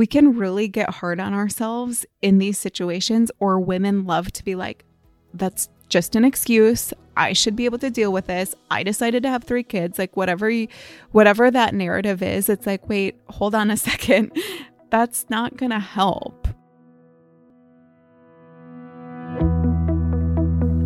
[0.00, 4.54] we can really get hard on ourselves in these situations, or women love to be
[4.54, 4.82] like,
[5.34, 6.94] that's just an excuse.
[7.18, 8.54] I should be able to deal with this.
[8.70, 9.98] I decided to have three kids.
[9.98, 10.68] Like whatever you,
[11.10, 14.32] whatever that narrative is, it's like, wait, hold on a second.
[14.88, 16.48] That's not going to help.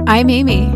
[0.08, 0.66] I'm Amy.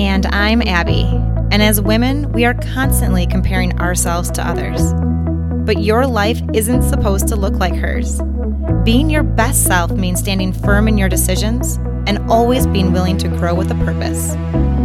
[0.00, 1.06] And I'm Abby.
[1.50, 4.94] And as women, we are constantly comparing ourselves to others.
[5.68, 8.22] But your life isn't supposed to look like hers.
[8.84, 13.28] Being your best self means standing firm in your decisions and always being willing to
[13.28, 14.34] grow with a purpose.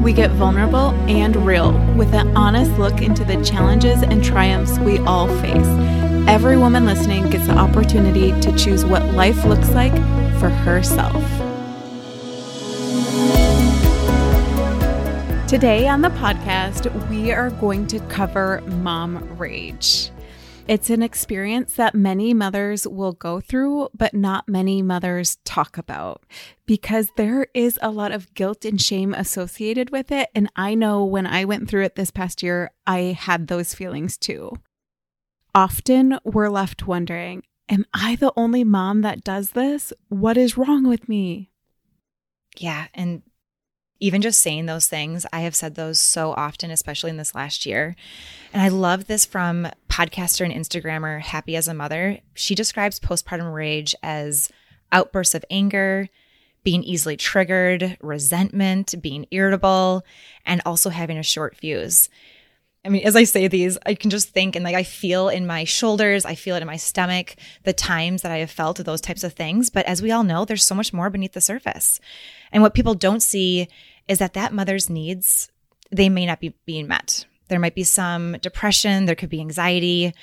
[0.03, 4.98] We get vulnerable and real with an honest look into the challenges and triumphs we
[4.99, 5.66] all face.
[6.27, 9.95] Every woman listening gets the opportunity to choose what life looks like
[10.38, 11.23] for herself.
[15.47, 20.09] Today on the podcast, we are going to cover mom rage.
[20.66, 26.23] It's an experience that many mothers will go through, but not many mothers talk about
[26.66, 30.30] because there is a lot of guilt and shame associated with it.
[30.34, 34.17] And I know when I went through it this past year, I had those feelings
[34.17, 34.53] too.
[35.53, 39.91] Often we're left wondering, Am I the only mom that does this?
[40.08, 41.52] What is wrong with me?
[42.58, 42.88] Yeah.
[42.94, 43.22] And
[44.03, 47.66] even just saying those things, I have said those so often, especially in this last
[47.66, 47.95] year.
[48.52, 52.17] And I love this from podcaster and Instagrammer Happy as a Mother.
[52.33, 54.50] She describes postpartum rage as
[54.91, 56.09] outbursts of anger,
[56.63, 60.03] being easily triggered, resentment, being irritable,
[60.47, 62.09] and also having a short fuse.
[62.83, 65.45] I mean, as I say these, I can just think and like I feel in
[65.45, 69.00] my shoulders, I feel it in my stomach, the times that I have felt those
[69.00, 69.69] types of things.
[69.69, 72.00] But as we all know, there's so much more beneath the surface.
[72.52, 73.67] And what people don't see
[74.07, 75.52] is that that mother's needs,
[75.91, 77.25] they may not be being met.
[77.47, 80.13] There might be some depression, there could be anxiety,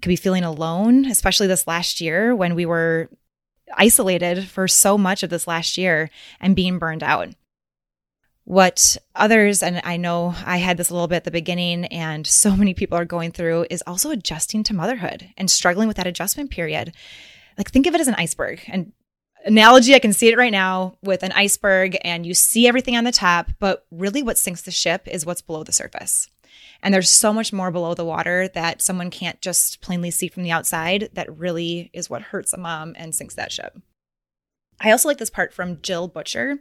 [0.00, 3.08] could be feeling alone, especially this last year when we were
[3.74, 6.10] isolated for so much of this last year
[6.40, 7.28] and being burned out.
[8.44, 12.26] What others, and I know I had this a little bit at the beginning, and
[12.26, 16.06] so many people are going through, is also adjusting to motherhood and struggling with that
[16.06, 16.92] adjustment period.
[17.56, 18.60] Like, think of it as an iceberg.
[18.66, 18.92] And
[19.44, 23.04] analogy, I can see it right now with an iceberg, and you see everything on
[23.04, 26.28] the top, but really what sinks the ship is what's below the surface.
[26.82, 30.42] And there's so much more below the water that someone can't just plainly see from
[30.42, 33.78] the outside that really is what hurts a mom and sinks that ship.
[34.80, 36.58] I also like this part from Jill Butcher.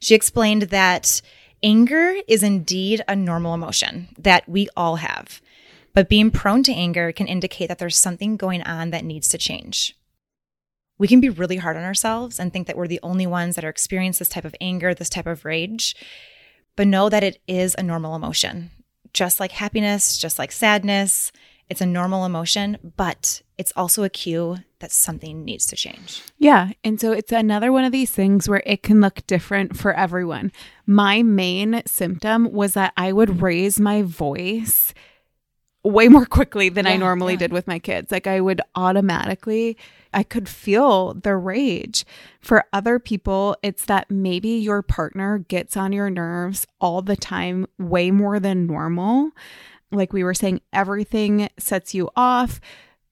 [0.00, 1.22] She explained that
[1.62, 5.40] anger is indeed a normal emotion that we all have,
[5.94, 9.38] but being prone to anger can indicate that there's something going on that needs to
[9.38, 9.96] change
[11.02, 13.64] we can be really hard on ourselves and think that we're the only ones that
[13.64, 15.96] are experiencing this type of anger, this type of rage.
[16.76, 18.70] But know that it is a normal emotion.
[19.12, 21.32] Just like happiness, just like sadness,
[21.68, 26.22] it's a normal emotion, but it's also a cue that something needs to change.
[26.36, 26.72] Yeah.
[26.84, 30.52] And so it's another one of these things where it can look different for everyone.
[30.86, 34.92] My main symptom was that I would raise my voice
[35.84, 37.38] way more quickly than yeah, I normally yeah.
[37.38, 38.12] did with my kids.
[38.12, 39.76] Like I would automatically
[40.12, 42.04] I could feel the rage.
[42.40, 47.66] For other people, it's that maybe your partner gets on your nerves all the time,
[47.78, 49.30] way more than normal.
[49.90, 52.60] Like we were saying, everything sets you off.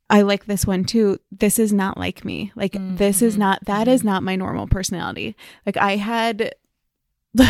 [0.08, 1.18] I like this one too.
[1.30, 2.52] This is not like me.
[2.56, 2.96] Like, mm-hmm.
[2.96, 3.40] this is mm-hmm.
[3.40, 4.08] not, that is mm-hmm.
[4.08, 5.36] not my normal personality.
[5.64, 6.54] Like, I had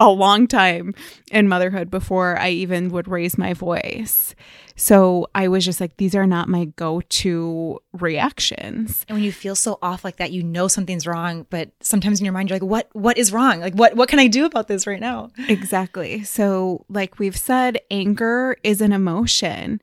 [0.00, 0.94] a long time
[1.30, 4.34] in motherhood before I even would raise my voice.
[4.76, 9.04] So I was just like, these are not my go to reactions.
[9.08, 12.24] And when you feel so off like that, you know something's wrong, but sometimes in
[12.24, 13.60] your mind, you're like, what, what is wrong?
[13.60, 15.30] Like, what, what can I do about this right now?
[15.54, 16.24] Exactly.
[16.24, 19.80] So, like we've said, anger is an emotion.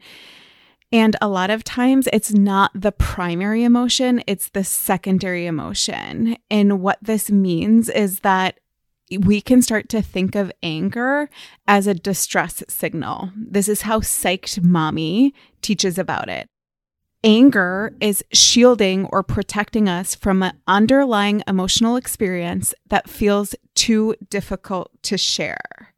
[0.91, 6.35] And a lot of times it's not the primary emotion, it's the secondary emotion.
[6.49, 8.59] And what this means is that
[9.17, 11.29] we can start to think of anger
[11.67, 13.31] as a distress signal.
[13.35, 16.47] This is how Psyched Mommy teaches about it.
[17.23, 24.91] Anger is shielding or protecting us from an underlying emotional experience that feels too difficult
[25.03, 25.93] to share.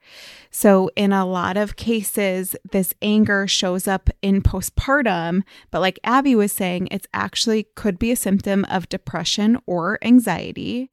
[0.52, 5.42] So, in a lot of cases, this anger shows up in postpartum,
[5.72, 10.92] but like Abby was saying, it's actually could be a symptom of depression or anxiety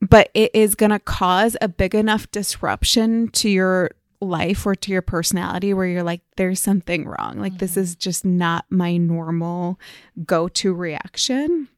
[0.00, 3.90] but it is going to cause a big enough disruption to your
[4.22, 7.38] life or to your personality where you're like, there's something wrong.
[7.38, 7.58] Like, mm-hmm.
[7.58, 9.78] this is just not my normal
[10.24, 11.68] go to reaction.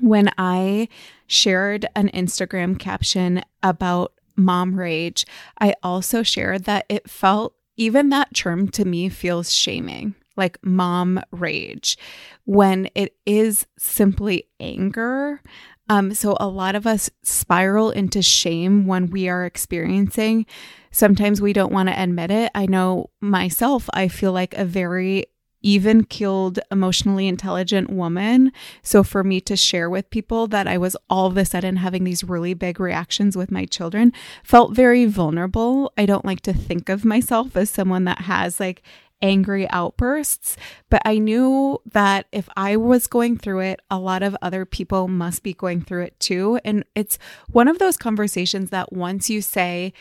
[0.00, 0.88] When I
[1.26, 5.26] shared an Instagram caption about mom rage,
[5.58, 10.14] I also shared that it felt, even that term to me feels shaming.
[10.36, 11.96] like mom rage
[12.44, 15.40] when it is simply anger.
[15.88, 20.46] Um, so a lot of us spiral into shame when we are experiencing.
[20.90, 22.50] Sometimes we don't want to admit it.
[22.54, 25.26] I know myself, I feel like a very
[25.62, 28.52] even keeled, emotionally intelligent woman.
[28.82, 32.04] So for me to share with people that I was all of a sudden having
[32.04, 34.12] these really big reactions with my children
[34.44, 35.92] felt very vulnerable.
[35.98, 38.82] I don't like to think of myself as someone that has like
[39.22, 40.56] angry outbursts,
[40.90, 45.08] but I knew that if I was going through it, a lot of other people
[45.08, 46.60] must be going through it too.
[46.64, 47.18] And it's
[47.48, 49.92] one of those conversations that once you say,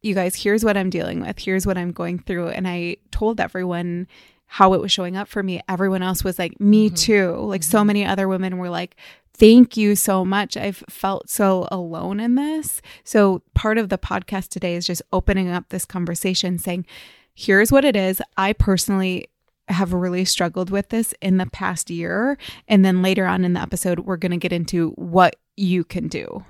[0.00, 2.48] you guys, here's what I'm dealing with, here's what I'm going through.
[2.48, 4.08] And I told everyone
[4.46, 5.62] how it was showing up for me.
[5.68, 6.94] Everyone else was like, me mm-hmm.
[6.94, 7.36] too.
[7.36, 7.86] Like so mm-hmm.
[7.86, 8.96] many other women were like,
[9.34, 10.56] thank you so much.
[10.56, 12.82] I've felt so alone in this.
[13.02, 16.84] So part of the podcast today is just opening up this conversation saying,
[17.34, 18.20] here's what it is.
[18.36, 19.28] I personally
[19.68, 22.36] have really struggled with this in the past year.
[22.68, 26.08] And then later on in the episode, we're going to get into what you can
[26.08, 26.44] do.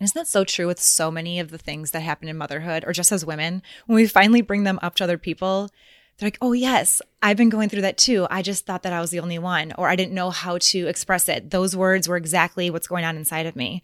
[0.00, 2.92] Isn't that so true with so many of the things that happen in motherhood or
[2.92, 3.62] just as women?
[3.86, 5.70] When we finally bring them up to other people,
[6.18, 8.26] they're like, oh, yes, I've been going through that too.
[8.30, 10.86] I just thought that I was the only one, or I didn't know how to
[10.86, 11.50] express it.
[11.50, 13.82] Those words were exactly what's going on inside of me.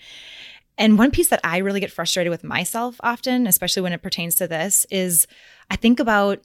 [0.83, 4.35] And one piece that I really get frustrated with myself often, especially when it pertains
[4.35, 5.29] to this, is
[5.71, 6.41] I think about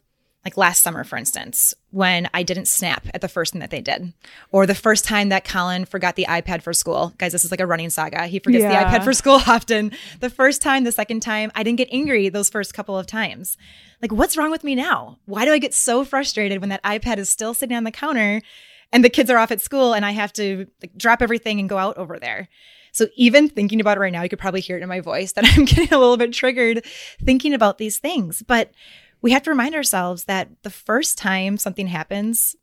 [0.45, 3.81] like last summer, for instance, when I didn't snap at the first thing that they
[3.81, 4.13] did,
[4.51, 7.13] or the first time that Colin forgot the iPad for school.
[7.17, 8.27] Guys, this is like a running saga.
[8.27, 8.91] He forgets yeah.
[8.91, 9.91] the iPad for school often.
[10.19, 13.57] The first time, the second time, I didn't get angry those first couple of times.
[14.03, 15.17] Like, what's wrong with me now?
[15.25, 18.43] Why do I get so frustrated when that iPad is still sitting on the counter
[18.93, 21.67] and the kids are off at school and I have to like, drop everything and
[21.67, 22.49] go out over there?
[22.97, 25.33] So even thinking about it right now, you could probably hear it in my voice
[25.33, 26.83] that I'm getting a little bit triggered
[27.23, 28.41] thinking about these things.
[28.41, 28.71] But
[29.21, 32.55] we have to remind ourselves that the first time something happens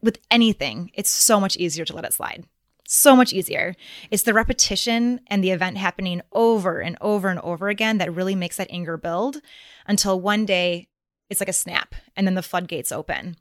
[0.00, 2.44] with anything, it's so much easier to let it slide.
[2.88, 3.74] So much easier.
[4.10, 8.34] It's the repetition and the event happening over and over and over again that really
[8.34, 9.42] makes that anger build
[9.86, 10.88] until one day
[11.28, 13.36] it's like a snap and then the floodgates open.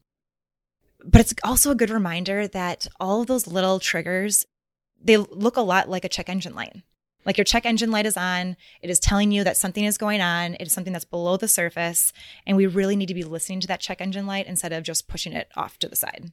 [1.05, 4.45] But it's also a good reminder that all of those little triggers,
[5.03, 6.83] they look a lot like a check engine light.
[7.25, 10.21] Like your check engine light is on, it is telling you that something is going
[10.21, 12.13] on, it is something that's below the surface,
[12.45, 15.07] and we really need to be listening to that check engine light instead of just
[15.07, 16.31] pushing it off to the side.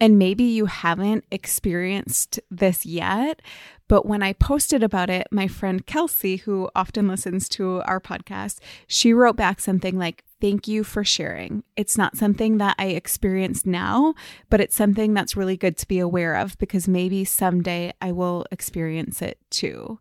[0.00, 3.40] And maybe you haven't experienced this yet,
[3.88, 8.58] but when I posted about it, my friend Kelsey, who often listens to our podcast,
[8.86, 11.62] she wrote back something like, Thank you for sharing.
[11.76, 14.14] It's not something that I experience now,
[14.50, 18.44] but it's something that's really good to be aware of because maybe someday I will
[18.50, 20.00] experience it too.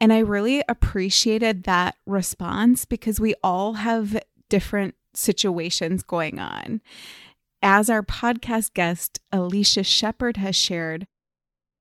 [0.00, 6.80] And I really appreciated that response because we all have different situations going on.
[7.62, 11.06] As our podcast guest, Alicia Shepard, has shared,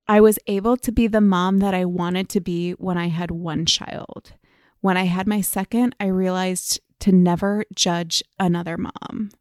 [0.08, 3.32] I was able to be the mom that I wanted to be when I had
[3.32, 4.34] one child.
[4.82, 9.32] When I had my second, I realized to never judge another mom.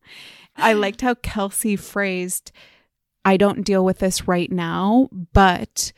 [0.57, 2.53] I liked how Kelsey phrased,
[3.25, 5.93] I don't deal with this right now, but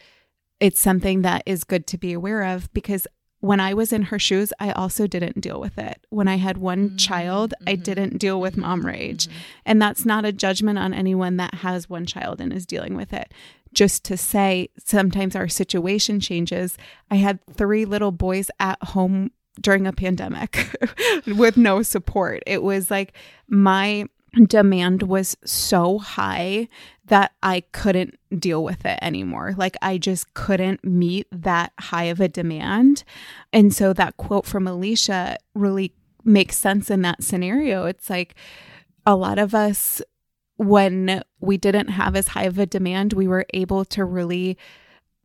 [0.61, 3.07] it's something that is good to be aware of because
[3.41, 6.05] when I was in her shoes, I also didn't deal with it.
[6.11, 6.97] When I had one mm-hmm.
[6.97, 7.83] child, I mm-hmm.
[7.83, 9.29] didn't deal with mom rage.
[9.29, 9.39] Mm-hmm.
[9.67, 13.13] And that's not a judgment on anyone that has one child and is dealing with
[13.13, 13.33] it.
[13.73, 16.77] Just to say, sometimes our situation changes.
[17.11, 20.75] I had three little boys at home during a pandemic
[21.27, 22.43] with no support.
[22.47, 23.13] It was like
[23.49, 24.07] my
[24.47, 26.69] demand was so high
[27.07, 29.55] that I couldn't deal with it anymore.
[29.57, 33.05] Like I just couldn't meet that high of a demand.
[33.53, 37.87] And so that quote from Alicia really makes sense in that scenario.
[37.87, 38.35] It's like
[39.07, 40.03] a lot of us
[40.57, 44.59] when we didn't have as high of a demand, we were able to really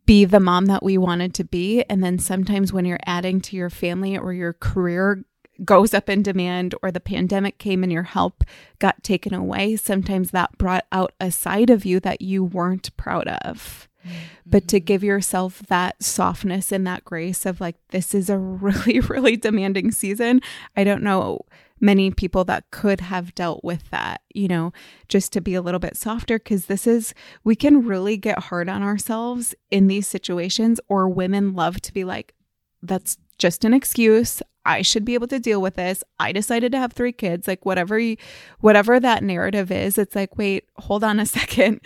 [0.06, 1.84] be the mom that we wanted to be.
[1.84, 5.24] And then sometimes when you're adding to your family or your career
[5.64, 8.44] goes up in demand or the pandemic came and your help
[8.80, 13.28] got taken away, sometimes that brought out a side of you that you weren't proud
[13.28, 13.88] of.
[14.06, 14.18] Mm-hmm.
[14.46, 19.00] But to give yourself that softness and that grace of like, this is a really,
[19.00, 20.42] really demanding season.
[20.76, 21.42] I don't know
[21.84, 24.72] many people that could have dealt with that, you know,
[25.10, 26.40] just to be a little bit softer.
[26.40, 27.14] Cause this is,
[27.44, 32.06] we can really get hard on ourselves in these situations, or women love to be
[32.06, 32.34] like,
[32.82, 34.42] that's just an excuse.
[34.66, 36.06] I should be able to deal with this.
[36.20, 37.50] I decided to have three kids.
[37.50, 38.16] Like whatever you,
[38.62, 41.82] whatever that narrative is, it's like, wait, hold on a second.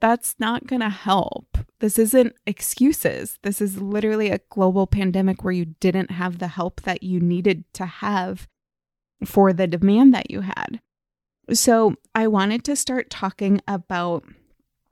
[0.00, 1.58] That's not going to help.
[1.80, 3.38] This isn't excuses.
[3.42, 7.64] This is literally a global pandemic where you didn't have the help that you needed
[7.74, 8.48] to have
[9.24, 10.80] for the demand that you had.
[11.52, 14.24] So, I wanted to start talking about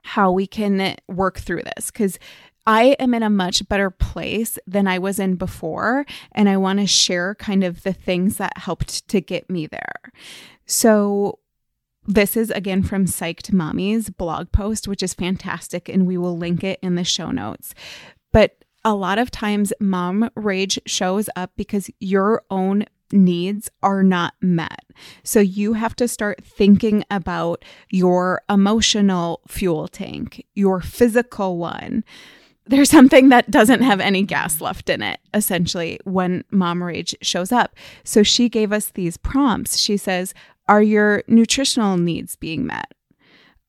[0.03, 2.19] how we can work through this because
[2.65, 6.05] I am in a much better place than I was in before.
[6.31, 10.11] And I want to share kind of the things that helped to get me there.
[10.65, 11.39] So,
[12.05, 16.61] this is again from Psyched Mommy's blog post, which is fantastic, and we will link
[16.61, 17.73] it in the show notes.
[18.33, 24.33] But a lot of times, mom rage shows up because your own needs are not
[24.41, 24.83] met.
[25.23, 32.03] So you have to start thinking about your emotional fuel tank, your physical one.
[32.65, 37.51] There's something that doesn't have any gas left in it, essentially, when mom rage shows
[37.51, 37.75] up.
[38.03, 39.77] So she gave us these prompts.
[39.77, 40.33] She says,
[40.67, 42.93] Are your nutritional needs being met?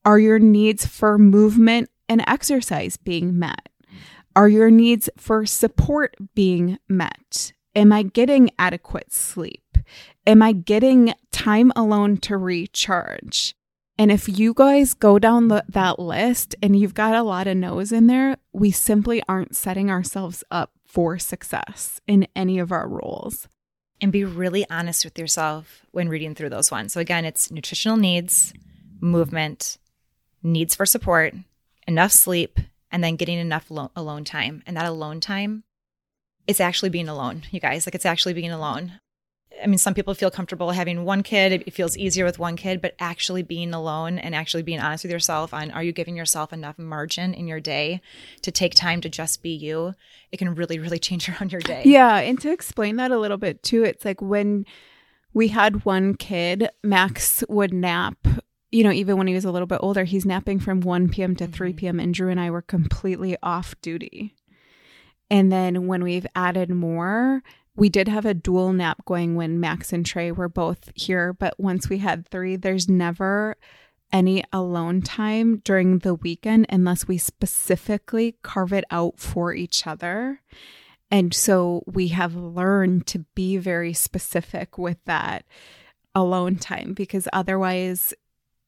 [0.05, 3.69] Are your needs for movement and exercise being met?
[4.37, 7.54] Are your needs for support being met?
[7.77, 9.79] Am I getting adequate sleep?
[10.27, 13.55] Am I getting time alone to recharge?
[13.99, 17.57] And if you guys go down the, that list and you've got a lot of
[17.57, 22.89] no's in there, we simply aren't setting ourselves up for success in any of our
[22.89, 23.49] roles.
[24.01, 26.93] And be really honest with yourself when reading through those ones.
[26.93, 28.53] So, again, it's nutritional needs,
[29.01, 29.79] movement,
[30.43, 31.35] needs for support,
[31.87, 32.59] enough sleep,
[32.91, 34.63] and then getting enough lo- alone time.
[34.67, 35.65] And that alone time
[36.47, 37.87] it's actually being alone, you guys.
[37.87, 39.01] Like it's actually being alone.
[39.63, 41.53] I mean, some people feel comfortable having one kid.
[41.53, 45.13] It feels easier with one kid, but actually being alone and actually being honest with
[45.13, 48.01] yourself on are you giving yourself enough margin in your day
[48.43, 49.95] to take time to just be you?
[50.33, 51.83] It can really, really change around your day.
[51.85, 52.17] Yeah.
[52.17, 54.67] And to explain that a little bit too, it's like when
[55.33, 58.17] we had one kid, Max would nap.
[58.71, 61.37] You know, even when he was a little bit older, he's napping from 1 p.m.
[61.37, 61.77] to 3 mm-hmm.
[61.77, 62.01] p.m.
[62.01, 64.35] And Drew and I were completely off duty.
[65.31, 67.43] And then when we've added more,
[67.77, 71.33] we did have a dual nap going when Max and Trey were both here.
[71.33, 73.57] But once we had three, there's never
[74.13, 80.41] any alone time during the weekend unless we specifically carve it out for each other.
[81.11, 85.45] And so we have learned to be very specific with that
[86.15, 88.15] alone time because otherwise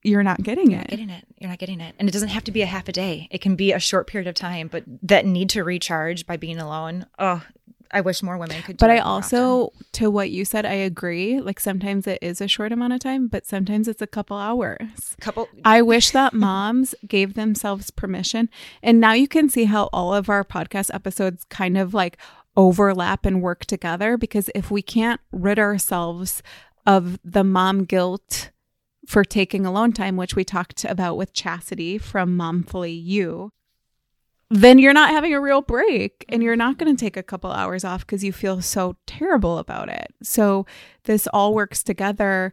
[0.07, 0.85] you're not getting you're it.
[0.85, 1.25] Not getting it.
[1.39, 1.95] You're not getting it.
[1.99, 3.29] And it doesn't have to be a half a day.
[3.31, 6.59] It can be a short period of time, but that need to recharge by being
[6.59, 7.07] alone.
[7.19, 7.43] Oh,
[7.91, 8.79] I wish more women could.
[8.79, 9.87] but I also, often.
[9.93, 11.41] to what you said, I agree.
[11.41, 15.17] Like sometimes it is a short amount of time, but sometimes it's a couple hours.
[15.21, 15.49] Couple.
[15.65, 18.49] I wish that moms gave themselves permission.
[18.83, 22.19] And now you can see how all of our podcast episodes kind of like
[22.57, 26.43] overlap and work together because if we can't rid ourselves
[26.87, 28.51] of the mom guilt
[29.07, 33.53] for taking alone time, which we talked about with Chastity from Momfully You,
[34.51, 37.51] then you're not having a real break and you're not going to take a couple
[37.51, 40.15] hours off because you feel so terrible about it.
[40.23, 40.67] So
[41.05, 42.53] this all works together.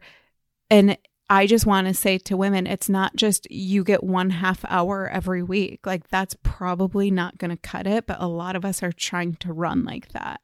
[0.69, 0.97] And
[1.29, 5.07] I just want to say to women, it's not just you get one half hour
[5.09, 5.85] every week.
[5.85, 9.35] Like that's probably not going to cut it, but a lot of us are trying
[9.35, 10.41] to run like that.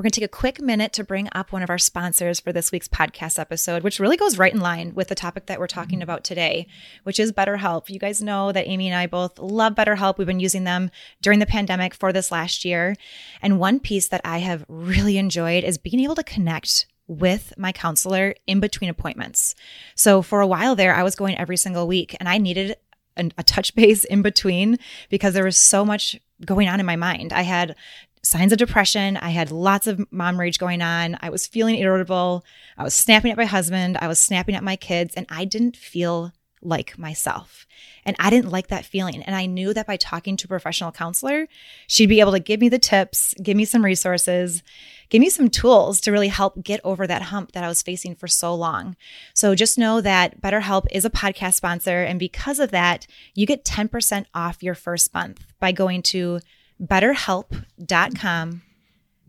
[0.00, 2.54] We're going to take a quick minute to bring up one of our sponsors for
[2.54, 5.66] this week's podcast episode, which really goes right in line with the topic that we're
[5.66, 6.04] talking mm-hmm.
[6.04, 6.66] about today,
[7.02, 7.90] which is BetterHelp.
[7.90, 10.16] You guys know that Amy and I both love BetterHelp.
[10.16, 10.90] We've been using them
[11.20, 12.96] during the pandemic for this last year.
[13.42, 17.70] And one piece that I have really enjoyed is being able to connect with my
[17.70, 19.54] counselor in between appointments.
[19.96, 22.74] So for a while there, I was going every single week and I needed
[23.18, 24.78] a touch base in between
[25.10, 27.34] because there was so much going on in my mind.
[27.34, 27.76] I had
[28.22, 29.16] signs of depression.
[29.16, 31.16] I had lots of mom rage going on.
[31.20, 32.44] I was feeling irritable.
[32.76, 33.96] I was snapping at my husband.
[34.00, 37.66] I was snapping at my kids, and I didn't feel like myself.
[38.04, 39.22] And I didn't like that feeling.
[39.22, 41.48] And I knew that by talking to a professional counselor,
[41.86, 44.62] she'd be able to give me the tips, give me some resources,
[45.08, 48.14] give me some tools to really help get over that hump that I was facing
[48.14, 48.96] for so long.
[49.34, 52.02] So just know that BetterHelp is a podcast sponsor.
[52.02, 56.40] And because of that, you get 10% off your first month by going to
[56.80, 58.62] betterhelp.com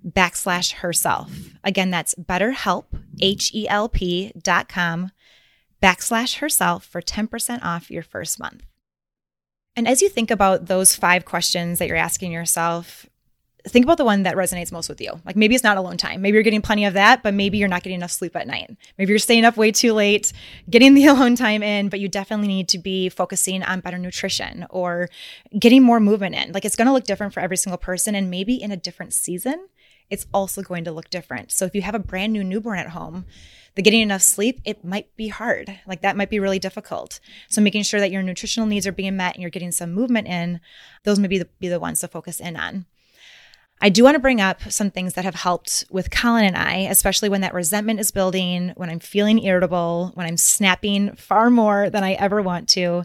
[0.07, 1.31] backslash herself.
[1.63, 2.85] Again, that's betterhelp,
[3.19, 5.11] H-E-L-P dot com
[5.81, 8.65] backslash herself for 10% off your first month.
[9.75, 13.07] And as you think about those five questions that you're asking yourself,
[13.67, 15.19] think about the one that resonates most with you.
[15.25, 16.21] Like maybe it's not alone time.
[16.21, 18.75] Maybe you're getting plenty of that, but maybe you're not getting enough sleep at night.
[18.97, 20.33] Maybe you're staying up way too late,
[20.69, 24.65] getting the alone time in, but you definitely need to be focusing on better nutrition
[24.69, 25.09] or
[25.57, 26.51] getting more movement in.
[26.51, 29.13] Like it's going to look different for every single person and maybe in a different
[29.13, 29.67] season,
[30.09, 31.51] it's also going to look different.
[31.51, 33.25] So if you have a brand new newborn at home,
[33.75, 35.79] the getting enough sleep, it might be hard.
[35.87, 37.21] Like that might be really difficult.
[37.47, 40.27] So making sure that your nutritional needs are being met and you're getting some movement
[40.27, 40.59] in,
[41.03, 42.85] those may be the, be the ones to focus in on.
[43.83, 46.87] I do want to bring up some things that have helped with Colin and I,
[46.89, 51.89] especially when that resentment is building, when I'm feeling irritable, when I'm snapping far more
[51.89, 53.03] than I ever want to.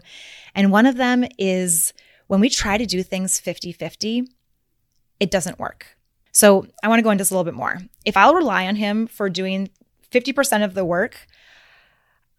[0.53, 1.93] And one of them is
[2.27, 4.27] when we try to do things 50 50,
[5.19, 5.97] it doesn't work.
[6.31, 7.79] So I want to go into this a little bit more.
[8.05, 9.71] If I'll rely on him for doing
[10.11, 11.25] 50% of the work,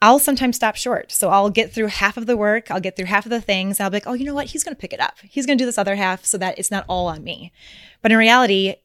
[0.00, 1.10] I'll sometimes stop short.
[1.10, 3.80] So I'll get through half of the work, I'll get through half of the things.
[3.80, 4.46] I'll be like, oh, you know what?
[4.46, 5.16] He's going to pick it up.
[5.22, 7.52] He's going to do this other half so that it's not all on me.
[8.00, 8.76] But in reality,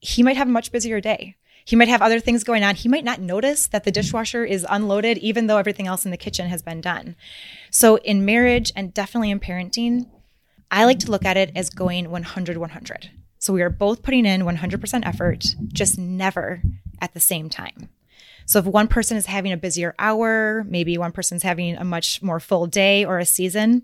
[0.00, 1.36] he might have a much busier day.
[1.64, 2.76] He might have other things going on.
[2.76, 6.16] He might not notice that the dishwasher is unloaded, even though everything else in the
[6.16, 7.16] kitchen has been done.
[7.70, 10.06] So in marriage and definitely in parenting,
[10.70, 13.10] I like to look at it as going 100 100.
[13.38, 16.62] So we are both putting in 100% effort, just never
[17.00, 17.88] at the same time.
[18.46, 22.22] So if one person is having a busier hour, maybe one person's having a much
[22.22, 23.82] more full day or a season,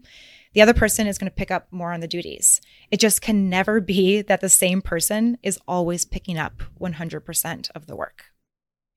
[0.55, 2.61] the other person is going to pick up more on the duties.
[2.91, 7.87] It just can never be that the same person is always picking up 100% of
[7.87, 8.25] the work.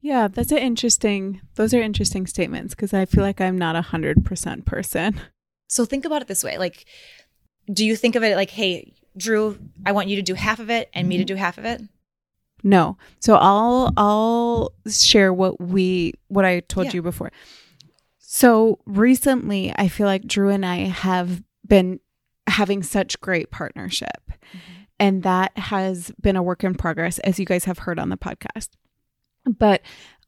[0.01, 3.81] Yeah, that's an interesting, those are interesting statements because I feel like I'm not a
[3.81, 5.19] 100% person.
[5.67, 6.85] So think about it this way like,
[7.73, 10.69] do you think of it like, hey, Drew, I want you to do half of
[10.69, 11.27] it and me to mm-hmm.
[11.27, 11.81] do half of it?
[12.63, 12.97] No.
[13.19, 16.93] So I'll I'll share what we what I told yeah.
[16.93, 17.31] you before.
[18.19, 21.99] So recently I feel like Drew and I have been
[22.47, 24.21] having such great partnership.
[24.27, 24.73] Mm-hmm.
[24.99, 28.17] And that has been a work in progress as you guys have heard on the
[28.17, 28.69] podcast.
[29.45, 29.81] But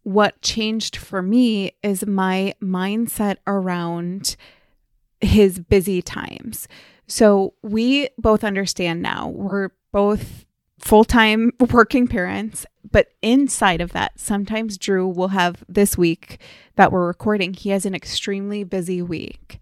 [0.04, 4.36] what changed for me is my mindset around
[5.22, 6.68] his busy times.
[7.08, 9.30] So we both understand now.
[9.30, 10.46] We're both
[10.80, 12.66] full time working parents.
[12.90, 16.40] But inside of that, sometimes Drew will have this week
[16.78, 19.60] that we're recording, he has an extremely busy week.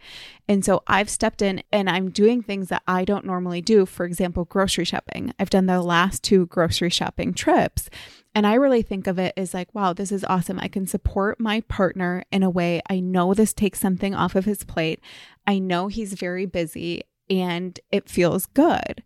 [0.47, 3.85] And so I've stepped in and I'm doing things that I don't normally do.
[3.85, 5.33] For example, grocery shopping.
[5.39, 7.89] I've done the last two grocery shopping trips.
[8.35, 10.59] And I really think of it as like, wow, this is awesome.
[10.59, 12.81] I can support my partner in a way.
[12.89, 14.99] I know this takes something off of his plate.
[15.47, 19.01] I know he's very busy and it feels good.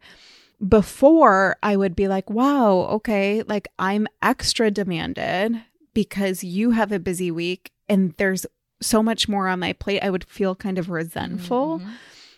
[0.66, 5.62] Before I would be like, wow, okay, like I'm extra demanded
[5.94, 8.46] because you have a busy week and there's
[8.82, 10.02] so much more on my plate.
[10.02, 11.80] I would feel kind of resentful.
[11.80, 11.90] Mm-hmm.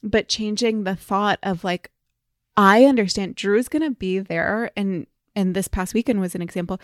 [0.04, 1.92] But changing the thought of like,
[2.58, 4.72] I understand Drew's going to be there.
[4.76, 6.80] And, and this past weekend was an example.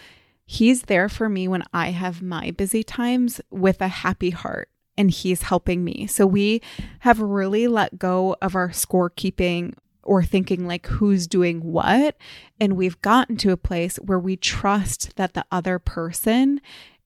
[0.46, 5.12] He's there for me when I have my busy times with a happy heart and
[5.12, 6.08] he's helping me.
[6.08, 6.62] So we
[7.00, 9.74] have really let go of our scorekeeping
[10.08, 12.18] or thinking like who's doing what.
[12.60, 16.62] And we've gotten to a place where we trust that the other person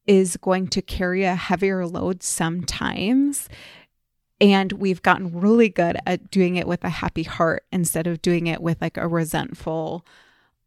[0.06, 3.50] is going to carry a heavier load sometimes.
[4.40, 8.48] And we've gotten really good at doing it with a happy heart instead of doing
[8.48, 10.06] it with like a resentful,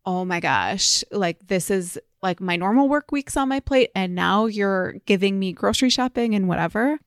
[0.04, 3.90] oh my gosh, like this is like my normal work weeks on my plate.
[3.94, 6.98] And now you're giving me grocery shopping and whatever.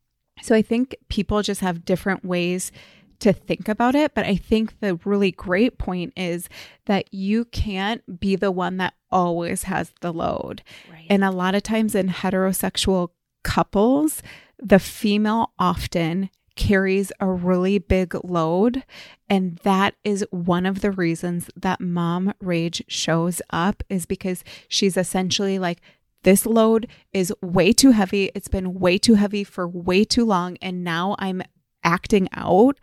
[0.42, 2.72] So I think people just have different ways
[3.20, 4.14] to think about it.
[4.14, 6.50] But I think the really great point is
[6.86, 10.64] that you can't be the one that always has the load.
[10.92, 11.08] Right.
[11.10, 13.10] And a lot of times in heterosexual
[13.44, 14.22] couples,
[14.60, 18.84] the female often carries a really big load.
[19.30, 24.98] And that is one of the reasons that mom rage shows up, is because she's
[24.98, 25.80] essentially like,
[26.24, 28.32] this load is way too heavy.
[28.34, 30.58] It's been way too heavy for way too long.
[30.62, 31.44] And now I'm
[31.88, 32.78] acting out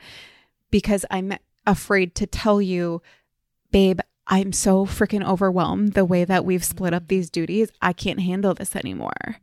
[0.70, 1.34] because I'm
[1.66, 3.02] afraid to tell you,
[3.70, 7.70] babe, I'm so freaking overwhelmed the way that we've split up these duties.
[7.82, 9.36] I can't handle this anymore.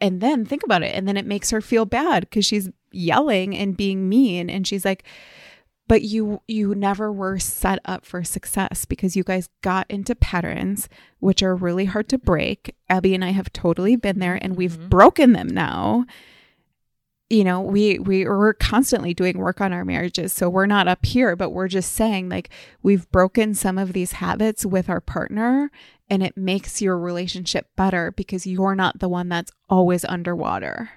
[0.00, 0.94] And then think about it.
[0.94, 4.50] And then it makes her feel bad because she's yelling and being mean.
[4.50, 5.04] And she's like,
[5.86, 10.88] but you you never were set up for success because you guys got into patterns
[11.18, 14.76] which are really hard to break abby and i have totally been there and we've
[14.78, 14.88] mm-hmm.
[14.88, 16.04] broken them now
[17.30, 20.32] you know we we we're constantly doing work on our marriages.
[20.32, 22.50] So we're not up here but we're just saying like
[22.82, 25.70] we've broken some of these habits with our partner
[26.10, 30.90] and it makes your relationship better because you're not the one that's always underwater.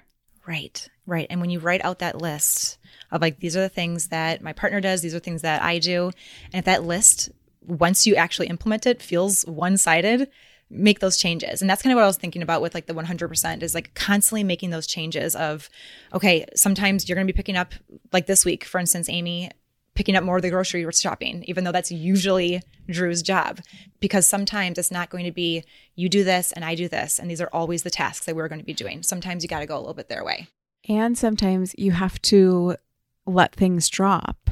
[0.46, 0.88] Right.
[1.06, 1.26] Right.
[1.30, 2.78] And when you write out that list
[3.10, 5.78] of like, these are the things that my partner does, these are things that I
[5.78, 6.10] do.
[6.52, 7.30] And if that list,
[7.66, 10.28] once you actually implement it, feels one sided,
[10.72, 11.60] make those changes.
[11.60, 13.94] And that's kind of what I was thinking about with like the 100% is like
[13.94, 15.68] constantly making those changes of,
[16.14, 17.74] okay, sometimes you're going to be picking up,
[18.12, 19.50] like this week, for instance, Amy,
[19.94, 23.60] picking up more of the grocery shopping, even though that's usually Drew's job.
[24.00, 25.62] Because sometimes it's not going to be
[25.94, 27.18] you do this and I do this.
[27.18, 29.02] And these are always the tasks that we're going to be doing.
[29.02, 30.48] Sometimes you got to go a little bit their way.
[30.88, 32.76] And sometimes you have to
[33.26, 34.50] let things drop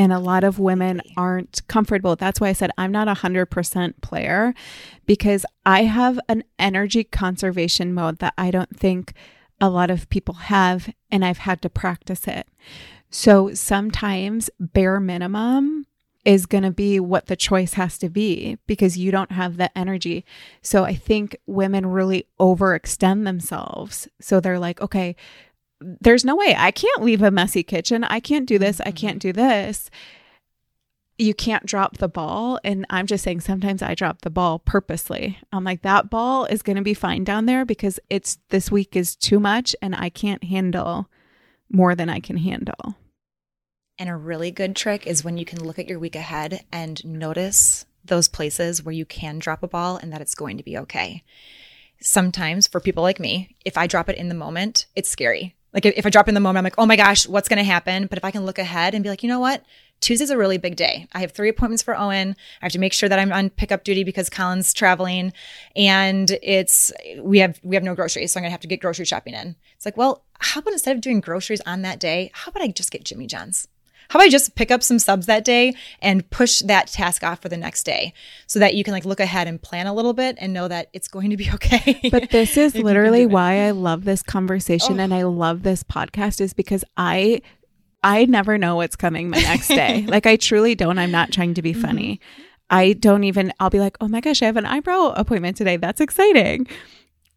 [0.00, 2.16] And a lot of women aren't comfortable.
[2.16, 4.54] That's why I said I'm not a 100% player
[5.04, 9.12] because I have an energy conservation mode that I don't think
[9.60, 12.48] a lot of people have, and I've had to practice it.
[13.10, 15.84] So sometimes bare minimum
[16.24, 19.76] is going to be what the choice has to be because you don't have the
[19.76, 20.24] energy.
[20.62, 24.08] So I think women really overextend themselves.
[24.18, 25.14] So they're like, okay,
[25.80, 28.04] there's no way I can't leave a messy kitchen.
[28.04, 28.80] I can't do this.
[28.80, 29.30] I can't mm-hmm.
[29.30, 29.90] do this.
[31.18, 32.58] You can't drop the ball.
[32.64, 35.38] And I'm just saying, sometimes I drop the ball purposely.
[35.52, 38.96] I'm like, that ball is going to be fine down there because it's this week
[38.96, 41.10] is too much and I can't handle
[41.70, 42.96] more than I can handle.
[43.98, 47.04] And a really good trick is when you can look at your week ahead and
[47.04, 50.78] notice those places where you can drop a ball and that it's going to be
[50.78, 51.22] okay.
[52.00, 55.54] Sometimes for people like me, if I drop it in the moment, it's scary.
[55.72, 57.64] Like if I drop in the moment, I'm like, oh my gosh, what's going to
[57.64, 58.06] happen?
[58.06, 59.64] But if I can look ahead and be like, you know what?
[60.00, 61.06] Tuesday's a really big day.
[61.12, 62.34] I have three appointments for Owen.
[62.62, 65.32] I have to make sure that I'm on pickup duty because Colin's traveling
[65.76, 69.04] and it's we have we have no groceries, so I'm gonna have to get grocery
[69.04, 69.56] shopping in.
[69.76, 72.68] It's like, well, how about instead of doing groceries on that day, how about I
[72.68, 73.68] just get Jimmy John's?
[74.10, 77.40] How about I just pick up some subs that day and push that task off
[77.40, 78.12] for the next day
[78.48, 80.88] so that you can like look ahead and plan a little bit and know that
[80.92, 82.00] it's going to be okay.
[82.10, 85.04] But this is literally why I love this conversation oh.
[85.04, 87.40] and I love this podcast is because I
[88.02, 90.04] I never know what's coming my next day.
[90.08, 90.98] like I truly don't.
[90.98, 91.80] I'm not trying to be mm-hmm.
[91.80, 92.16] funny.
[92.16, 92.42] Mm-hmm.
[92.68, 95.76] I don't even I'll be like, "Oh my gosh, I have an eyebrow appointment today.
[95.76, 96.66] That's exciting."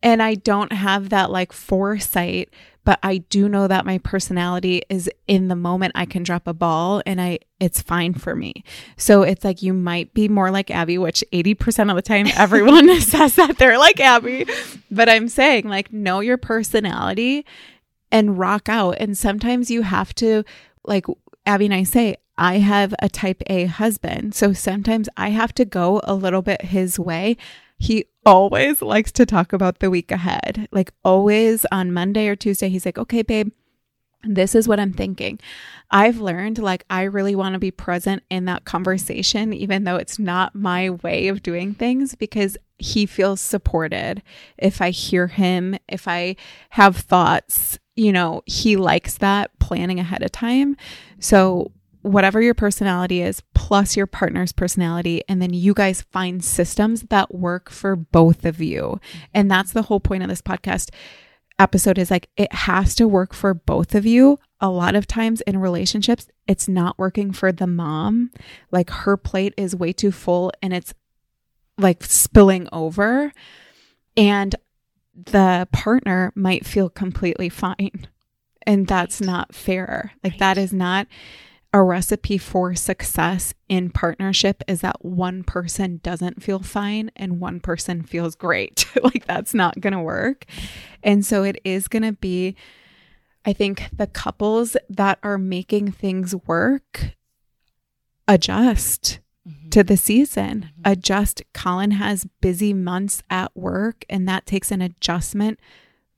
[0.04, 2.54] And I don't have that like foresight
[2.86, 6.54] but I do know that my personality is in the moment I can drop a
[6.54, 8.64] ball and I it's fine for me.
[8.98, 13.00] So it's like you might be more like Abby, which 80% of the time everyone
[13.02, 14.46] says that they're like Abby.
[14.92, 17.46] But I'm saying like know your personality
[18.12, 18.98] and rock out.
[19.00, 20.44] And sometimes you have to
[20.84, 21.06] like
[21.46, 24.36] Abby and I say, I have a type A husband.
[24.36, 27.38] So sometimes I have to go a little bit his way
[27.84, 30.70] he always likes to talk about the week ahead.
[30.72, 33.52] Like always on Monday or Tuesday, he's like, okay, babe,
[34.24, 35.38] this is what I'm thinking.
[35.92, 40.18] I've learned like I really want to be present in that conversation, even though it's
[40.18, 44.24] not my way of doing things, because he feels supported.
[44.58, 46.38] If I hear him, if I
[46.70, 50.78] have thoughts, you know, he likes that planning ahead of time.
[51.20, 57.04] So whatever your personality is plus your partner's personality and then you guys find systems
[57.04, 59.00] that work for both of you.
[59.34, 60.92] And that's the whole point of this podcast
[61.58, 64.38] episode is like it has to work for both of you.
[64.60, 68.32] A lot of times in relationships it's not working for the mom.
[68.70, 70.94] Like her plate is way too full and it's
[71.78, 73.32] like spilling over.
[74.18, 74.56] And
[75.16, 78.08] the partner might feel completely fine.
[78.66, 80.12] And that's not fair.
[80.22, 80.40] Like right.
[80.40, 81.08] that is not
[81.74, 87.60] a recipe for success in partnership is that one person doesn't feel fine and one
[87.60, 88.86] person feels great.
[89.04, 90.46] like that's not going to work.
[91.02, 92.56] And so it is going to be,
[93.44, 97.16] I think, the couples that are making things work
[98.28, 99.70] adjust mm-hmm.
[99.70, 100.92] to the season, mm-hmm.
[100.92, 101.42] adjust.
[101.54, 105.60] Colin has busy months at work, and that takes an adjustment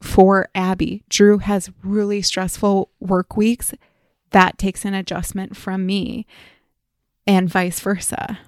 [0.01, 1.03] for Abby.
[1.07, 3.73] Drew has really stressful work weeks
[4.31, 6.25] that takes an adjustment from me
[7.27, 8.39] and vice versa.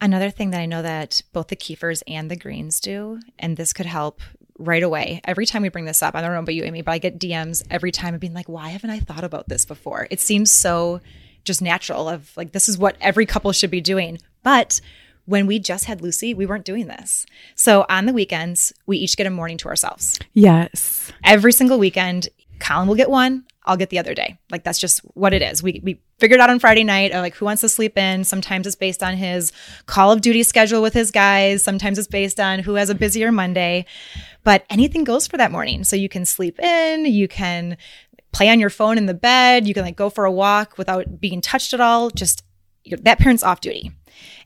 [0.00, 3.72] Another thing that I know that both the Kiefers and the Greens do, and this
[3.72, 4.20] could help
[4.58, 5.20] right away.
[5.24, 7.18] Every time we bring this up, I don't know about you, Amy, but I get
[7.18, 10.06] DMs every time of being like, why haven't I thought about this before?
[10.10, 11.00] It seems so
[11.44, 14.18] just natural of like, this is what every couple should be doing.
[14.42, 14.80] But
[15.24, 17.26] when we just had Lucy, we weren't doing this.
[17.54, 20.18] So on the weekends, we each get a morning to ourselves.
[20.34, 21.12] Yes.
[21.24, 24.38] Every single weekend, Colin will get one, I'll get the other day.
[24.50, 25.62] Like that's just what it is.
[25.62, 28.24] We we figured out on Friday night uh, like who wants to sleep in.
[28.24, 29.52] Sometimes it's based on his
[29.86, 31.62] Call of Duty schedule with his guys.
[31.62, 33.86] Sometimes it's based on who has a busier Monday.
[34.44, 35.84] But anything goes for that morning.
[35.84, 37.76] So you can sleep in, you can
[38.32, 41.20] play on your phone in the bed, you can like go for a walk without
[41.20, 42.10] being touched at all.
[42.10, 42.44] Just
[42.84, 43.92] that parent's off duty.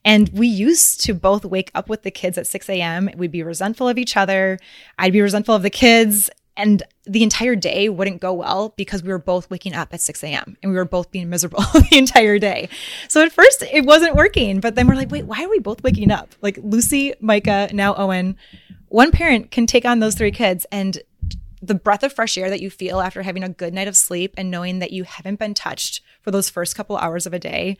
[0.05, 3.11] And we used to both wake up with the kids at 6 a.m.
[3.17, 4.59] We'd be resentful of each other.
[4.99, 6.31] I'd be resentful of the kids.
[6.61, 10.23] And the entire day wouldn't go well because we were both waking up at 6
[10.25, 10.59] a.m.
[10.63, 12.69] and we were both being miserable the entire day.
[13.09, 15.83] So at first it wasn't working, but then we're like, wait, why are we both
[15.83, 16.35] waking up?
[16.43, 18.37] Like Lucy, Micah, now Owen.
[18.89, 20.99] One parent can take on those three kids and
[21.63, 24.35] the breath of fresh air that you feel after having a good night of sleep
[24.37, 27.79] and knowing that you haven't been touched for those first couple hours of a day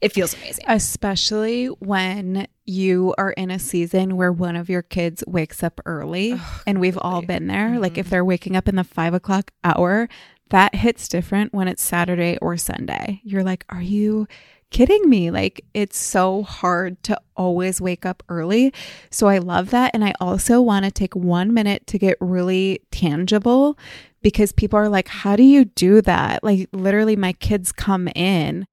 [0.00, 0.64] it feels amazing.
[0.68, 6.34] Especially when you are in a season where one of your kids wakes up early,
[6.34, 7.70] oh, and we've all been there.
[7.70, 7.80] Mm-hmm.
[7.80, 10.08] Like if they're waking up in the five o'clock hour,
[10.50, 13.20] that hits different when it's Saturday or Sunday.
[13.24, 14.28] You're like, are you
[14.70, 15.30] kidding me?
[15.30, 18.72] Like, it's so hard to always wake up early.
[19.10, 19.92] So I love that.
[19.94, 23.78] And I also want to take one minute to get really tangible
[24.20, 26.42] because people are like, how do you do that?
[26.42, 28.66] Like, literally, my kids come in.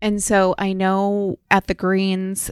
[0.00, 2.50] And so I know at the Greens,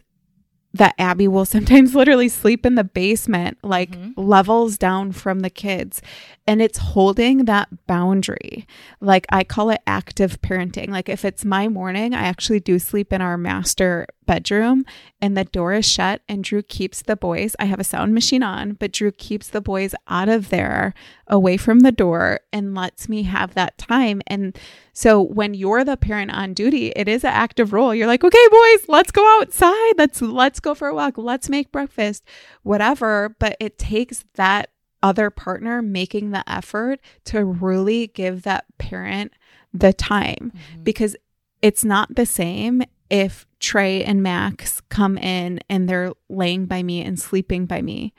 [0.76, 4.20] that Abby will sometimes literally sleep in the basement, like mm-hmm.
[4.20, 6.02] levels down from the kids.
[6.48, 8.66] And it's holding that boundary.
[9.00, 10.88] Like I call it active parenting.
[10.90, 14.84] Like if it's my morning, I actually do sleep in our master bedroom
[15.20, 17.56] and the door is shut and Drew keeps the boys.
[17.58, 20.94] I have a sound machine on, but Drew keeps the boys out of there,
[21.26, 24.22] away from the door and lets me have that time.
[24.26, 24.56] And
[24.92, 27.94] so when you're the parent on duty, it is an active role.
[27.94, 29.94] You're like, "Okay, boys, let's go outside.
[29.98, 31.18] Let's let's go for a walk.
[31.18, 32.24] Let's make breakfast."
[32.62, 34.70] Whatever, but it takes that
[35.06, 39.32] other partner making the effort to really give that parent
[39.72, 40.82] the time mm-hmm.
[40.82, 41.14] because
[41.62, 47.02] it's not the same if Trey and Max come in and they're laying by me
[47.02, 48.12] and sleeping by me.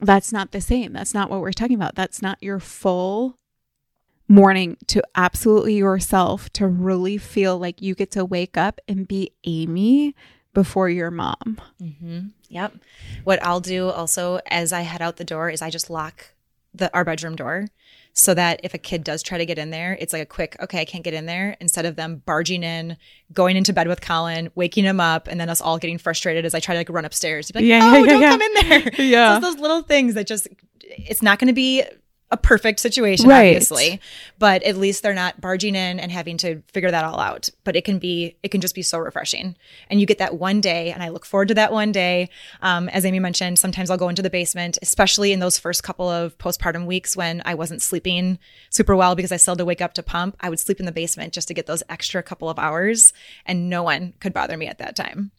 [0.00, 0.94] That's not the same.
[0.94, 1.94] That's not what we're talking about.
[1.94, 3.38] That's not your full
[4.26, 9.30] morning to absolutely yourself to really feel like you get to wake up and be
[9.44, 10.14] Amy
[10.54, 11.60] before your mom.
[11.82, 12.28] Mm-hmm.
[12.48, 12.76] Yep.
[13.24, 16.32] What I'll do also as I head out the door is I just lock
[16.72, 17.68] the our bedroom door
[18.14, 20.56] so that if a kid does try to get in there, it's like a quick,
[20.60, 22.96] okay, I can't get in there instead of them barging in,
[23.32, 26.54] going into bed with Colin, waking him up, and then us all getting frustrated as
[26.54, 27.50] I try to like run upstairs.
[27.52, 28.30] Like, yeah, oh, yeah, don't yeah.
[28.30, 28.90] come in there.
[28.98, 29.34] Yeah.
[29.34, 30.46] So those little things that just,
[30.80, 31.82] it's not going to be
[32.30, 33.48] a perfect situation, right.
[33.48, 34.00] obviously,
[34.38, 37.48] but at least they're not barging in and having to figure that all out.
[37.64, 39.56] But it can be, it can just be so refreshing.
[39.88, 42.30] And you get that one day, and I look forward to that one day.
[42.62, 46.08] Um, as Amy mentioned, sometimes I'll go into the basement, especially in those first couple
[46.08, 48.38] of postpartum weeks when I wasn't sleeping
[48.70, 50.36] super well because I still had to wake up to pump.
[50.40, 53.12] I would sleep in the basement just to get those extra couple of hours,
[53.46, 55.30] and no one could bother me at that time.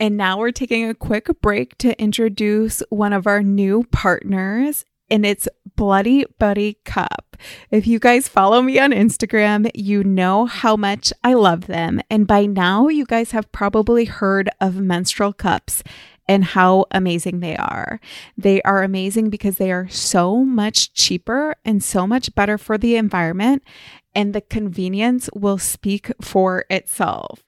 [0.00, 5.26] And now we're taking a quick break to introduce one of our new partners and
[5.26, 7.36] it's Bloody Buddy Cup.
[7.70, 12.00] If you guys follow me on Instagram, you know how much I love them.
[12.08, 15.82] And by now, you guys have probably heard of menstrual cups
[16.26, 18.00] and how amazing they are.
[18.36, 22.96] They are amazing because they are so much cheaper and so much better for the
[22.96, 23.62] environment,
[24.14, 27.42] and the convenience will speak for itself.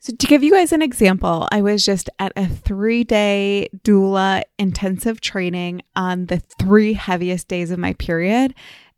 [0.00, 4.42] So, to give you guys an example, I was just at a three day doula
[4.58, 8.54] intensive training on the three heaviest days of my period.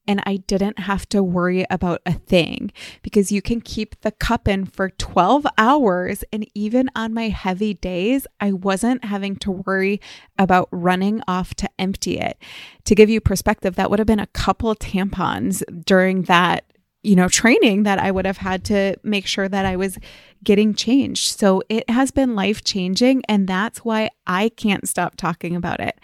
[0.06, 4.48] And I didn't have to worry about a thing because you can keep the cup
[4.48, 6.24] in for 12 hours.
[6.32, 10.00] And even on my heavy days, I wasn't having to worry
[10.36, 12.38] about running off to empty it.
[12.86, 16.64] To give you perspective, that would have been a couple tampons during that
[17.02, 19.98] you know, training that I would have had to make sure that I was
[20.44, 21.38] getting changed.
[21.38, 23.22] So it has been life changing.
[23.28, 25.98] And that's why I can't stop talking about it.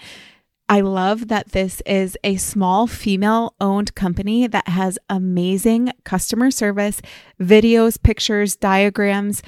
[0.69, 7.01] I love that this is a small female owned company that has amazing customer service,
[7.41, 9.43] videos, pictures, diagrams,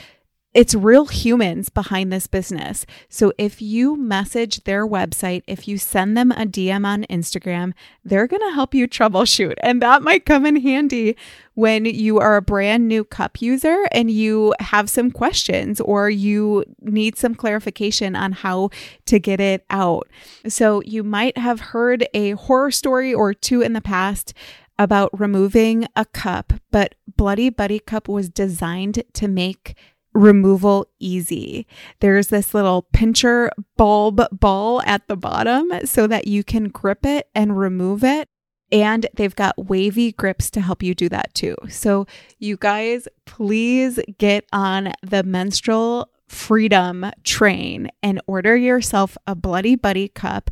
[0.54, 2.86] it's real humans behind this business.
[3.08, 8.26] So if you message their website, if you send them a DM on Instagram, they're
[8.26, 9.54] going to help you troubleshoot.
[9.62, 11.16] And that might come in handy
[11.54, 16.64] when you are a brand new cup user and you have some questions or you
[16.80, 18.70] need some clarification on how
[19.04, 20.08] to get it out.
[20.46, 24.32] So you might have heard a horror story or two in the past
[24.78, 29.74] about removing a cup, but Bloody Buddy Cup was designed to make
[30.14, 31.66] removal easy.
[32.00, 37.28] There's this little pincher bulb ball at the bottom so that you can grip it
[37.34, 38.28] and remove it.
[38.70, 41.56] And they've got wavy grips to help you do that too.
[41.70, 42.06] So,
[42.38, 50.08] you guys, please get on the menstrual freedom train and order yourself a Bloody Buddy
[50.08, 50.50] cup.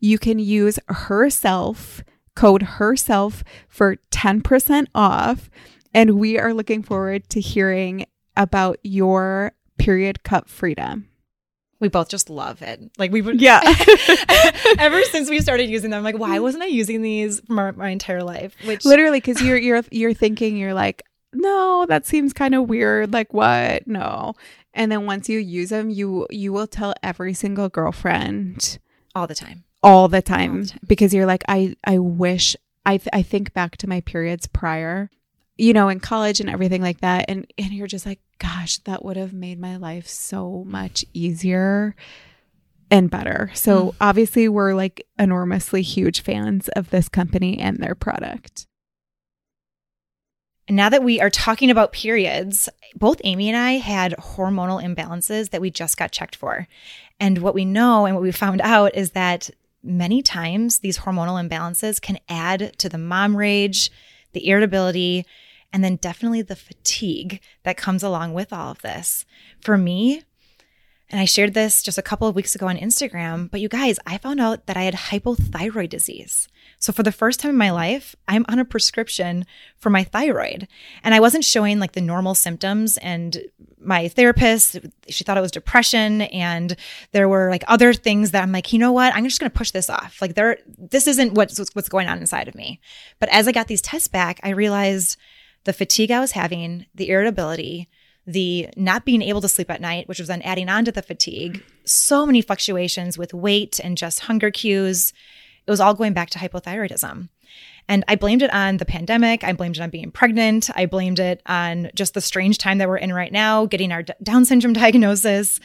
[0.00, 2.02] You can use herself,
[2.34, 5.50] code herself for 10% off.
[5.92, 8.06] And we are looking forward to hearing
[8.38, 11.08] about your period cup freedom?
[11.80, 12.80] We both just love it.
[12.96, 13.60] Like we've been, yeah.
[14.78, 17.90] ever since we started using them, I'm like, why wasn't I using these my, my
[17.90, 18.54] entire life?
[18.64, 23.12] Which literally, because you're you're you're thinking, you're like, no, that seems kind of weird.
[23.12, 23.86] Like what?
[23.86, 24.34] No.
[24.74, 28.78] And then once you use them, you you will tell every single girlfriend
[29.14, 30.80] all the time, all the time, all the time.
[30.86, 35.10] because you're like, I I wish I th- I think back to my periods prior
[35.58, 37.26] you know, in college and everything like that.
[37.28, 41.94] And and you're just like, gosh, that would have made my life so much easier
[42.90, 43.50] and better.
[43.54, 43.94] So mm.
[44.00, 48.66] obviously we're like enormously huge fans of this company and their product.
[50.66, 55.50] And now that we are talking about periods, both Amy and I had hormonal imbalances
[55.50, 56.68] that we just got checked for.
[57.18, 59.50] And what we know and what we found out is that
[59.82, 63.90] many times these hormonal imbalances can add to the mom rage,
[64.32, 65.24] the irritability,
[65.72, 69.24] and then definitely the fatigue that comes along with all of this.
[69.60, 70.22] For me,
[71.10, 73.98] and I shared this just a couple of weeks ago on Instagram, but you guys,
[74.06, 76.48] I found out that I had hypothyroid disease.
[76.78, 79.46] So for the first time in my life, I'm on a prescription
[79.78, 80.68] for my thyroid.
[81.02, 83.38] And I wasn't showing like the normal symptoms and
[83.80, 84.78] my therapist,
[85.08, 86.76] she thought it was depression and
[87.12, 89.14] there were like other things that I'm like, you know what?
[89.14, 90.20] I'm just going to push this off.
[90.20, 92.80] Like there this isn't what's what's going on inside of me.
[93.18, 95.16] But as I got these tests back, I realized
[95.68, 97.90] the fatigue I was having, the irritability,
[98.26, 101.02] the not being able to sleep at night, which was then adding on to the
[101.02, 105.12] fatigue, so many fluctuations with weight and just hunger cues.
[105.66, 107.28] It was all going back to hypothyroidism.
[107.86, 109.44] And I blamed it on the pandemic.
[109.44, 110.70] I blamed it on being pregnant.
[110.74, 114.04] I blamed it on just the strange time that we're in right now, getting our
[114.22, 115.60] Down syndrome diagnosis.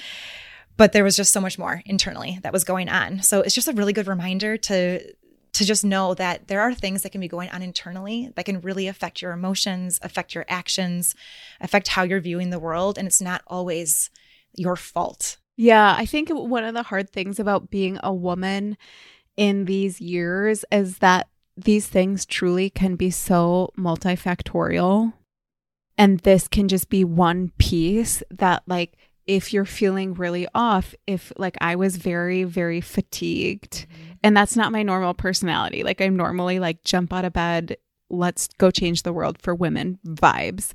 [0.76, 3.22] But there was just so much more internally that was going on.
[3.22, 5.00] So it's just a really good reminder to
[5.54, 8.62] to just know that there are things that can be going on internally that can
[8.62, 11.16] really affect your emotions, affect your actions,
[11.62, 12.98] affect how you're viewing the world.
[12.98, 14.10] And it's not always
[14.56, 15.38] your fault.
[15.56, 18.78] Yeah, I think one of the hard things about being a woman
[19.38, 25.14] in these years is that these things truly can be so multifactorial.
[25.96, 31.32] And this can just be one piece that, like, if you're feeling really off, if
[31.38, 34.13] like I was very, very fatigued, mm-hmm.
[34.24, 35.84] And that's not my normal personality.
[35.84, 37.78] Like, I'm normally like jump out of bed,
[38.10, 40.72] let's go change the world for women vibes.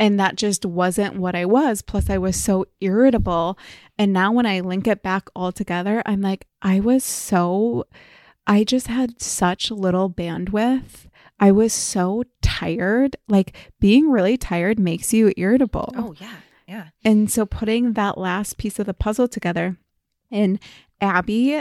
[0.00, 1.82] And that just wasn't what I was.
[1.82, 3.58] Plus, I was so irritable.
[3.98, 7.84] And now, when I link it back all together, I'm like, I was so,
[8.46, 11.06] I just had such little bandwidth.
[11.40, 13.16] I was so tired.
[13.28, 15.92] Like, being really tired makes you irritable.
[15.96, 16.36] Oh, yeah.
[16.68, 16.88] Yeah.
[17.04, 19.78] And so putting that last piece of the puzzle together,
[20.30, 20.60] and
[21.00, 21.60] Abby,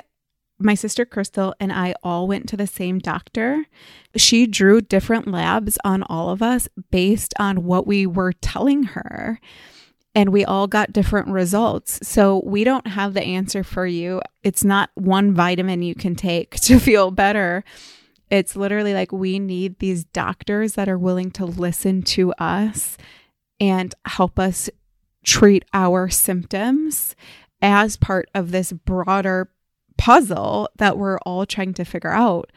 [0.59, 3.65] my sister Crystal, and I all went to the same doctor.
[4.15, 9.39] She drew different labs on all of us based on what we were telling her.
[10.15, 11.99] And we all got different results.
[12.01, 14.21] So we don't have the answer for you.
[14.41, 17.63] It's not one vitamin you can take to feel better.
[18.29, 22.97] It's literally like we need these doctors that are willing to listen to us
[23.59, 24.69] and help us
[25.23, 27.15] treat our symptoms
[27.61, 29.49] as part of this broader
[29.97, 32.51] puzzle that we're all trying to figure out.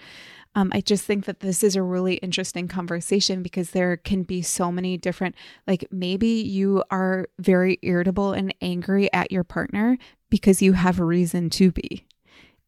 [0.55, 4.43] Um, I just think that this is a really interesting conversation because there can be
[4.43, 9.97] so many different, like maybe you are very irritable and angry at your partner
[10.29, 12.05] because you have a reason to be.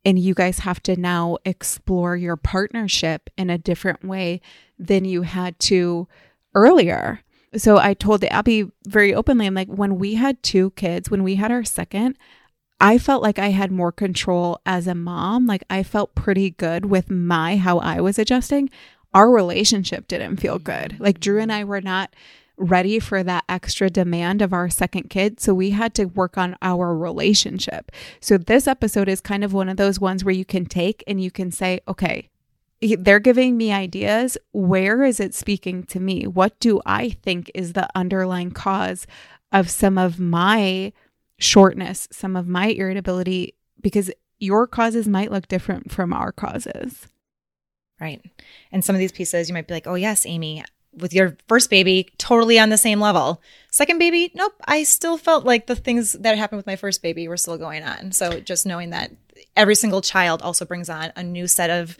[0.04, 4.40] And you guys have to now explore your partnership in a different way
[4.78, 6.08] than you had to
[6.54, 7.20] earlier.
[7.56, 11.34] So I told Abby very openly, I'm like, when we had two kids, when we
[11.34, 12.16] had our second,
[12.82, 15.46] I felt like I had more control as a mom.
[15.46, 18.70] Like I felt pretty good with my how I was adjusting.
[19.14, 20.90] Our relationship didn't feel good.
[20.90, 21.02] Mm-hmm.
[21.04, 22.12] Like Drew and I were not
[22.56, 25.38] ready for that extra demand of our second kid.
[25.38, 27.92] So we had to work on our relationship.
[28.20, 31.22] So this episode is kind of one of those ones where you can take and
[31.22, 32.30] you can say, okay,
[32.80, 34.36] they're giving me ideas.
[34.50, 36.26] Where is it speaking to me?
[36.26, 39.06] What do I think is the underlying cause
[39.52, 40.92] of some of my
[41.38, 43.54] shortness, some of my irritability?
[43.80, 47.06] Because your causes might look different from our causes.
[48.00, 48.20] Right.
[48.72, 51.70] And some of these pieces you might be like, oh, yes, Amy, with your first
[51.70, 53.40] baby, totally on the same level.
[53.70, 57.28] Second baby, nope, I still felt like the things that happened with my first baby
[57.28, 58.12] were still going on.
[58.12, 59.12] So just knowing that
[59.56, 61.96] every single child also brings on a new set of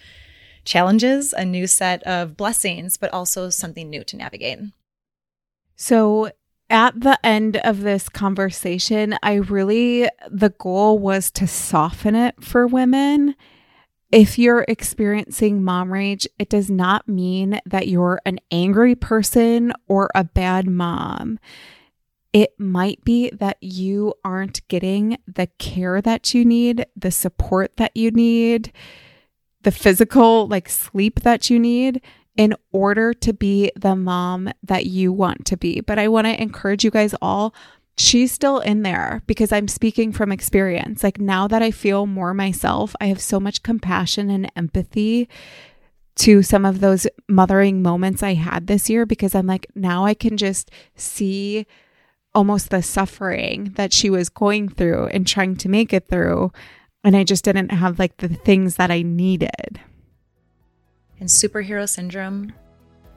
[0.65, 4.59] challenges, a new set of blessings, but also something new to navigate.
[5.77, 6.31] So,
[6.73, 12.67] at the end of this conversation, I really, the goal was to soften it for
[12.67, 13.37] women.
[14.11, 20.11] If you're experiencing mom rage, it does not mean that you're an angry person or
[20.15, 21.39] a bad mom.
[22.33, 27.95] It might be that you aren't getting the care that you need, the support that
[27.95, 28.73] you need
[29.63, 32.01] the physical like sleep that you need
[32.37, 35.81] in order to be the mom that you want to be.
[35.81, 37.55] But I want to encourage you guys all
[37.99, 41.03] she's still in there because I'm speaking from experience.
[41.05, 45.29] Like now that I feel more myself, I have so much compassion and empathy
[46.17, 50.15] to some of those mothering moments I had this year because I'm like, now I
[50.15, 51.67] can just see
[52.35, 56.51] almost the suffering that she was going through and trying to make it through
[57.05, 59.81] and I just didn't have like the things that I needed.
[61.23, 62.53] And superhero syndrome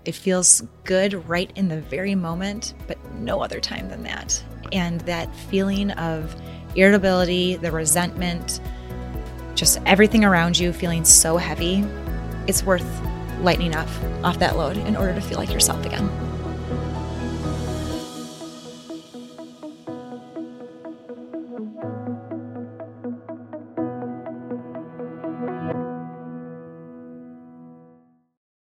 [0.05, 4.43] It feels good right in the very moment, but no other time than that.
[4.71, 6.39] And that feeling of
[6.75, 8.61] irritability, the resentment,
[9.55, 11.83] just everything around you feeling so heavy,
[12.45, 12.85] it's worth
[13.41, 13.89] lightening up
[14.23, 16.07] off that load in order to feel like yourself again.